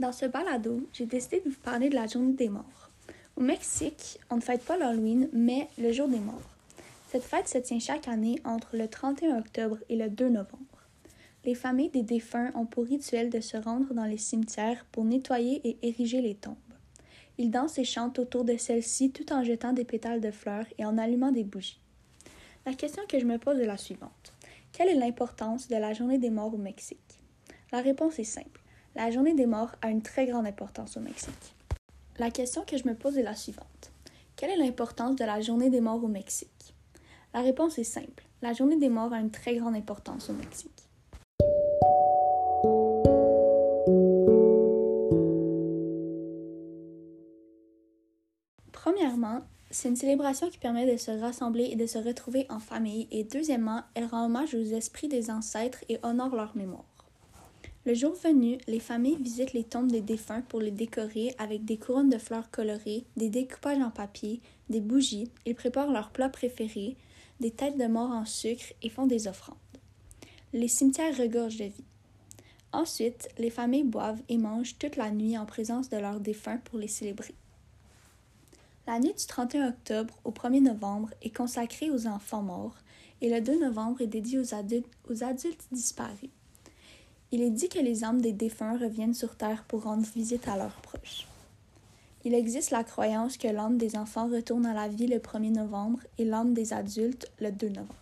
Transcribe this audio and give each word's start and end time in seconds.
Dans 0.00 0.12
ce 0.12 0.24
balado, 0.24 0.88
j'ai 0.94 1.04
décidé 1.04 1.42
de 1.44 1.50
vous 1.50 1.60
parler 1.60 1.90
de 1.90 1.94
la 1.94 2.06
journée 2.06 2.32
des 2.32 2.48
morts. 2.48 2.88
Au 3.36 3.42
Mexique, 3.42 4.18
on 4.30 4.36
ne 4.36 4.40
fête 4.40 4.64
pas 4.64 4.78
l'Halloween, 4.78 5.28
mais 5.34 5.68
le 5.76 5.92
jour 5.92 6.08
des 6.08 6.18
morts. 6.18 6.56
Cette 7.10 7.22
fête 7.22 7.48
se 7.48 7.58
tient 7.58 7.78
chaque 7.78 8.08
année 8.08 8.40
entre 8.44 8.78
le 8.78 8.88
31 8.88 9.38
octobre 9.38 9.76
et 9.90 9.96
le 9.96 10.08
2 10.08 10.30
novembre. 10.30 10.86
Les 11.44 11.54
familles 11.54 11.90
des 11.90 12.02
défunts 12.02 12.50
ont 12.54 12.64
pour 12.64 12.86
rituel 12.86 13.28
de 13.28 13.40
se 13.40 13.58
rendre 13.58 13.92
dans 13.92 14.06
les 14.06 14.16
cimetières 14.16 14.86
pour 14.90 15.04
nettoyer 15.04 15.60
et 15.68 15.76
ériger 15.82 16.22
les 16.22 16.34
tombes. 16.34 16.56
Ils 17.36 17.50
dansent 17.50 17.76
et 17.76 17.84
chantent 17.84 18.18
autour 18.18 18.44
de 18.44 18.56
celles-ci 18.56 19.10
tout 19.10 19.30
en 19.34 19.44
jetant 19.44 19.74
des 19.74 19.84
pétales 19.84 20.22
de 20.22 20.30
fleurs 20.30 20.64
et 20.78 20.86
en 20.86 20.96
allumant 20.96 21.30
des 21.30 21.44
bougies. 21.44 21.82
La 22.64 22.72
question 22.72 23.02
que 23.06 23.18
je 23.18 23.26
me 23.26 23.36
pose 23.36 23.60
est 23.60 23.66
la 23.66 23.76
suivante. 23.76 24.32
Quelle 24.72 24.88
est 24.88 24.94
l'importance 24.94 25.68
de 25.68 25.76
la 25.76 25.92
journée 25.92 26.18
des 26.18 26.30
morts 26.30 26.54
au 26.54 26.58
Mexique? 26.58 27.20
La 27.70 27.82
réponse 27.82 28.18
est 28.18 28.24
simple. 28.24 28.59
La 28.96 29.12
journée 29.12 29.34
des 29.34 29.46
morts 29.46 29.70
a 29.82 29.90
une 29.90 30.02
très 30.02 30.26
grande 30.26 30.48
importance 30.48 30.96
au 30.96 31.00
Mexique. 31.00 31.54
La 32.18 32.32
question 32.32 32.64
que 32.66 32.76
je 32.76 32.88
me 32.88 32.94
pose 32.94 33.16
est 33.18 33.22
la 33.22 33.36
suivante. 33.36 33.92
Quelle 34.34 34.50
est 34.50 34.56
l'importance 34.56 35.14
de 35.14 35.24
la 35.24 35.40
journée 35.40 35.70
des 35.70 35.80
morts 35.80 36.02
au 36.02 36.08
Mexique? 36.08 36.74
La 37.32 37.40
réponse 37.40 37.78
est 37.78 37.84
simple. 37.84 38.24
La 38.42 38.52
journée 38.52 38.78
des 38.78 38.88
morts 38.88 39.12
a 39.12 39.20
une 39.20 39.30
très 39.30 39.54
grande 39.54 39.76
importance 39.76 40.28
au 40.28 40.32
Mexique. 40.32 40.88
Premièrement, 48.72 49.42
c'est 49.70 49.88
une 49.88 49.94
célébration 49.94 50.50
qui 50.50 50.58
permet 50.58 50.90
de 50.90 50.96
se 50.96 51.12
rassembler 51.12 51.68
et 51.70 51.76
de 51.76 51.86
se 51.86 51.98
retrouver 51.98 52.44
en 52.50 52.58
famille, 52.58 53.06
et 53.12 53.22
deuxièmement, 53.22 53.82
elle 53.94 54.06
rend 54.06 54.24
hommage 54.24 54.52
aux 54.56 54.58
esprits 54.58 55.06
des 55.06 55.30
ancêtres 55.30 55.84
et 55.88 56.00
honore 56.02 56.34
leur 56.34 56.56
mémoire. 56.56 56.89
Le 57.90 57.96
jour 57.96 58.14
venu, 58.14 58.56
les 58.68 58.78
familles 58.78 59.20
visitent 59.20 59.52
les 59.52 59.64
tombes 59.64 59.90
des 59.90 60.00
défunts 60.00 60.42
pour 60.42 60.60
les 60.60 60.70
décorer 60.70 61.34
avec 61.38 61.64
des 61.64 61.76
couronnes 61.76 62.08
de 62.08 62.18
fleurs 62.18 62.48
colorées, 62.52 63.04
des 63.16 63.30
découpages 63.30 63.82
en 63.82 63.90
papier, 63.90 64.40
des 64.68 64.80
bougies, 64.80 65.28
ils 65.44 65.56
préparent 65.56 65.90
leurs 65.90 66.12
plats 66.12 66.28
préférés, 66.28 66.96
des 67.40 67.50
têtes 67.50 67.76
de 67.76 67.86
mort 67.86 68.12
en 68.12 68.24
sucre 68.24 68.72
et 68.80 68.90
font 68.90 69.08
des 69.08 69.26
offrandes. 69.26 69.56
Les 70.52 70.68
cimetières 70.68 71.16
regorgent 71.16 71.56
de 71.56 71.64
vie. 71.64 71.84
Ensuite, 72.70 73.28
les 73.38 73.50
familles 73.50 73.82
boivent 73.82 74.22
et 74.28 74.38
mangent 74.38 74.78
toute 74.78 74.94
la 74.94 75.10
nuit 75.10 75.36
en 75.36 75.44
présence 75.44 75.88
de 75.88 75.96
leurs 75.96 76.20
défunts 76.20 76.58
pour 76.58 76.78
les 76.78 76.86
célébrer. 76.86 77.34
La 78.86 79.00
nuit 79.00 79.14
du 79.14 79.26
31 79.26 79.70
octobre 79.70 80.16
au 80.22 80.30
1er 80.30 80.62
novembre 80.62 81.10
est 81.22 81.36
consacrée 81.36 81.90
aux 81.90 82.06
enfants 82.06 82.42
morts 82.42 82.76
et 83.20 83.28
le 83.28 83.40
2 83.40 83.58
novembre 83.58 84.00
est 84.00 84.06
dédié 84.06 84.38
aux 84.38 84.54
adultes, 84.54 84.86
aux 85.08 85.24
adultes 85.24 85.66
disparus. 85.72 86.30
Il 87.32 87.42
est 87.42 87.50
dit 87.50 87.68
que 87.68 87.78
les 87.78 88.02
âmes 88.02 88.20
des 88.20 88.32
défunts 88.32 88.76
reviennent 88.76 89.14
sur 89.14 89.36
Terre 89.36 89.64
pour 89.68 89.84
rendre 89.84 90.06
visite 90.14 90.48
à 90.48 90.56
leurs 90.56 90.80
proches. 90.80 91.28
Il 92.24 92.34
existe 92.34 92.72
la 92.72 92.82
croyance 92.82 93.36
que 93.36 93.46
l'âme 93.46 93.78
des 93.78 93.96
enfants 93.96 94.28
retourne 94.28 94.66
à 94.66 94.74
la 94.74 94.88
vie 94.88 95.06
le 95.06 95.18
1er 95.18 95.52
novembre 95.52 96.00
et 96.18 96.24
l'âme 96.24 96.54
des 96.54 96.72
adultes 96.72 97.30
le 97.40 97.52
2 97.52 97.68
novembre. 97.68 97.94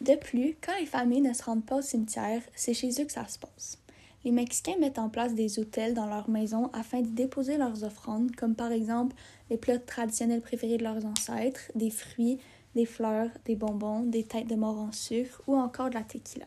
De 0.00 0.16
plus, 0.16 0.56
quand 0.60 0.76
les 0.80 0.86
familles 0.86 1.20
ne 1.20 1.32
se 1.32 1.44
rendent 1.44 1.64
pas 1.64 1.76
au 1.76 1.82
cimetière, 1.82 2.42
c'est 2.56 2.74
chez 2.74 2.90
eux 3.00 3.04
que 3.04 3.12
ça 3.12 3.28
se 3.28 3.38
passe. 3.38 3.78
Les 4.24 4.32
Mexicains 4.32 4.78
mettent 4.80 4.98
en 4.98 5.08
place 5.08 5.34
des 5.34 5.60
hôtels 5.60 5.94
dans 5.94 6.06
leur 6.06 6.28
maison 6.28 6.70
afin 6.72 7.02
d'y 7.02 7.10
déposer 7.10 7.56
leurs 7.56 7.84
offrandes, 7.84 8.34
comme 8.34 8.56
par 8.56 8.72
exemple 8.72 9.14
les 9.48 9.56
plats 9.56 9.78
traditionnels 9.78 10.40
préférés 10.40 10.76
de 10.76 10.84
leurs 10.84 11.04
ancêtres, 11.06 11.70
des 11.76 11.90
fruits, 11.90 12.38
des 12.74 12.86
fleurs, 12.86 13.30
des 13.44 13.54
bonbons, 13.54 14.00
des 14.00 14.24
têtes 14.24 14.48
de 14.48 14.56
mort 14.56 14.78
en 14.78 14.92
sucre 14.92 15.40
ou 15.46 15.56
encore 15.56 15.88
de 15.88 15.94
la 15.94 16.02
tequila. 16.02 16.46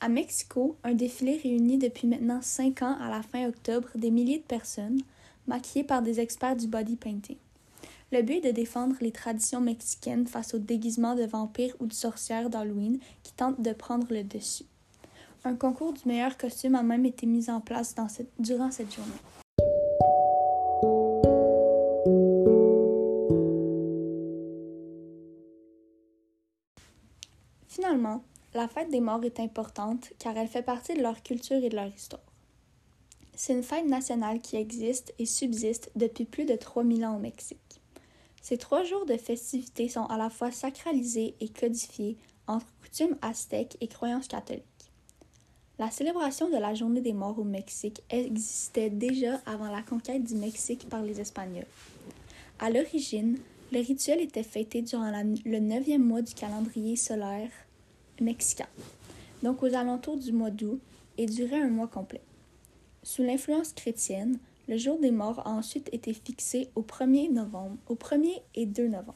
À 0.00 0.08
Mexico, 0.08 0.76
un 0.84 0.94
défilé 0.94 1.40
réunit 1.42 1.76
depuis 1.76 2.06
maintenant 2.06 2.40
cinq 2.40 2.82
ans 2.82 2.96
à 3.00 3.10
la 3.10 3.20
fin 3.22 3.48
octobre 3.48 3.88
des 3.96 4.12
milliers 4.12 4.38
de 4.38 4.44
personnes, 4.44 5.00
maquillées 5.48 5.82
par 5.82 6.02
des 6.02 6.20
experts 6.20 6.54
du 6.54 6.68
body 6.68 6.94
painting. 6.94 7.36
Le 8.12 8.22
but 8.22 8.36
est 8.36 8.52
de 8.52 8.52
défendre 8.52 8.94
les 9.00 9.10
traditions 9.10 9.60
mexicaines 9.60 10.26
face 10.26 10.54
aux 10.54 10.58
déguisements 10.58 11.16
de 11.16 11.24
vampires 11.24 11.74
ou 11.80 11.86
de 11.86 11.92
sorcières 11.92 12.48
d'Halloween 12.48 13.00
qui 13.24 13.32
tentent 13.32 13.60
de 13.60 13.72
prendre 13.72 14.06
le 14.10 14.22
dessus. 14.22 14.66
Un 15.44 15.56
concours 15.56 15.92
du 15.92 16.06
meilleur 16.06 16.38
costume 16.38 16.76
a 16.76 16.82
même 16.84 17.04
été 17.04 17.26
mis 17.26 17.50
en 17.50 17.60
place 17.60 17.96
durant 18.38 18.70
cette 18.70 18.94
journée. 18.94 19.10
La 28.54 28.66
fête 28.66 28.90
des 28.90 29.00
morts 29.00 29.24
est 29.24 29.40
importante 29.40 30.12
car 30.18 30.36
elle 30.36 30.48
fait 30.48 30.62
partie 30.62 30.94
de 30.94 31.02
leur 31.02 31.22
culture 31.22 31.62
et 31.62 31.68
de 31.68 31.76
leur 31.76 31.88
histoire. 31.94 32.22
C'est 33.34 33.52
une 33.52 33.62
fête 33.62 33.86
nationale 33.86 34.40
qui 34.40 34.56
existe 34.56 35.14
et 35.18 35.26
subsiste 35.26 35.90
depuis 35.94 36.24
plus 36.24 36.44
de 36.44 36.56
3000 36.56 37.04
ans 37.04 37.16
au 37.16 37.20
Mexique. 37.20 37.80
Ces 38.42 38.56
trois 38.56 38.82
jours 38.82 39.04
de 39.04 39.16
festivités 39.16 39.88
sont 39.88 40.06
à 40.06 40.16
la 40.16 40.30
fois 40.30 40.50
sacralisés 40.50 41.34
et 41.40 41.48
codifiés 41.48 42.16
entre 42.46 42.66
coutumes 42.82 43.16
aztèques 43.20 43.76
et 43.80 43.88
croyances 43.88 44.28
catholiques. 44.28 44.64
La 45.78 45.90
célébration 45.90 46.48
de 46.48 46.56
la 46.56 46.74
Journée 46.74 47.02
des 47.02 47.12
morts 47.12 47.38
au 47.38 47.44
Mexique 47.44 48.02
existait 48.10 48.90
déjà 48.90 49.40
avant 49.46 49.70
la 49.70 49.82
conquête 49.82 50.24
du 50.24 50.34
Mexique 50.34 50.88
par 50.88 51.02
les 51.02 51.20
Espagnols. 51.20 51.66
À 52.58 52.70
l'origine, 52.70 53.38
le 53.70 53.80
rituel 53.80 54.20
était 54.20 54.42
fêté 54.42 54.82
durant 54.82 55.12
le 55.12 55.58
neuvième 55.60 56.02
mois 56.02 56.22
du 56.22 56.34
calendrier 56.34 56.96
solaire 56.96 57.50
mexicain, 58.20 58.68
donc 59.42 59.62
aux 59.62 59.74
alentours 59.74 60.16
du 60.16 60.32
mois 60.32 60.50
d'août, 60.50 60.80
et 61.16 61.26
durait 61.26 61.60
un 61.60 61.68
mois 61.68 61.88
complet. 61.88 62.22
Sous 63.02 63.22
l'influence 63.22 63.72
chrétienne, 63.72 64.38
le 64.68 64.76
jour 64.76 64.98
des 64.98 65.10
morts 65.10 65.40
a 65.46 65.50
ensuite 65.50 65.88
été 65.92 66.12
fixé 66.12 66.68
au 66.74 66.82
1er 66.82 67.32
novembre, 67.32 67.76
au 67.88 67.94
1er 67.94 68.40
et 68.54 68.66
2 68.66 68.88
novembre, 68.88 69.14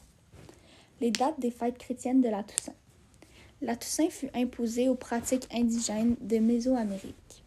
les 0.99 1.11
dates 1.11 1.39
des 1.39 1.51
fêtes 1.51 1.77
chrétiennes 1.77 2.21
de 2.21 2.29
la 2.29 2.43
Toussaint. 2.43 2.75
La 3.61 3.75
Toussaint 3.75 4.09
fut 4.09 4.29
imposée 4.33 4.89
aux 4.89 4.95
pratiques 4.95 5.47
indigènes 5.53 6.15
de 6.21 6.39
Mésoamérique. 6.39 7.43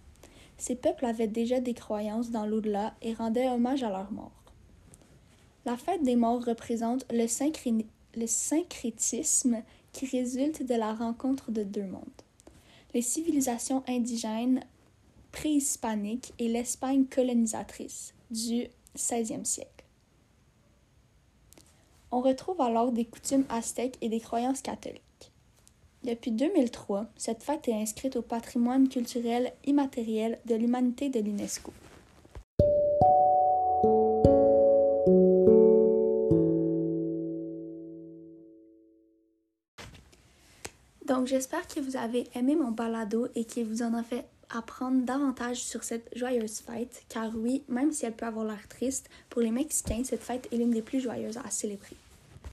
Ces 0.57 0.77
peuples 0.77 1.05
avaient 1.05 1.27
déjà 1.27 1.61
des 1.61 1.75
croyances 1.75 2.31
dans 2.31 2.47
l'au-delà 2.47 2.95
et 3.03 3.13
rendaient 3.13 3.49
hommage 3.49 3.83
à 3.83 3.91
leurs 3.91 4.13
morts. 4.13 4.31
La 5.67 5.77
fête 5.77 6.03
des 6.03 6.17
morts 6.17 6.45
représente 6.45 7.05
le, 7.13 7.27
le 8.15 8.27
syncrétisme 8.27 9.63
qui 9.97 10.05
résulte 10.05 10.63
de 10.63 10.75
la 10.75 10.93
rencontre 10.93 11.51
de 11.51 11.63
deux 11.63 11.87
mondes. 11.87 12.05
Les 12.93 13.01
civilisations 13.01 13.83
indigènes 13.89 14.61
préhispaniques 15.33 16.35
et 16.39 16.49
l'Espagne 16.49 17.07
colonisatrice 17.07 18.13
du 18.31 18.67
XVIe 18.95 19.47
siècle. 19.47 19.71
On 22.11 22.21
retrouve 22.21 22.61
alors 22.61 22.93
des 22.93 23.07
coutumes 23.07 23.47
aztèques 23.49 23.97
et 24.03 24.11
des 24.11 24.21
croyances 24.21 24.61
catholiques. 24.61 25.01
Depuis 26.05 26.31
2003, 26.31 27.07
cette 27.17 27.43
fête 27.43 27.67
est 27.67 27.75
inscrite 27.75 28.17
au 28.17 28.23
patrimoine 28.23 28.91
culturel 28.91 29.51
immatériel 29.65 30.39
de 30.45 30.57
l'humanité 30.57 31.09
de 31.09 31.21
l'UNESCO. 31.21 31.73
Donc 41.07 41.29
j'espère 41.29 41.69
que 41.69 41.79
vous 41.79 41.97
avez 41.97 42.27
aimé 42.35 42.57
mon 42.57 42.73
balado 42.73 43.29
et 43.37 43.45
qu'il 43.45 43.65
vous 43.65 43.83
en 43.83 43.95
a 43.95 44.03
fait 44.03 44.25
apprendre 44.51 45.05
davantage 45.05 45.63
sur 45.63 45.85
cette 45.85 46.09
joyeuse 46.17 46.59
fête, 46.59 47.05
car 47.09 47.31
oui, 47.37 47.63
même 47.69 47.93
si 47.93 48.07
elle 48.07 48.15
peut 48.15 48.27
avoir 48.27 48.45
l'air 48.45 48.67
triste, 48.69 49.09
pour 49.31 49.41
les 49.41 49.53
Mexicains, 49.53 50.03
cette 50.03 50.23
fête 50.23 50.49
est 50.53 50.57
l'une 50.57 50.73
des 50.73 50.83
plus 50.83 51.01
joyeuses 51.01 51.39
à 51.39 51.51
célébrer. 51.51 51.97